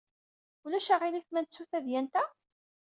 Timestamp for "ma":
1.29-1.39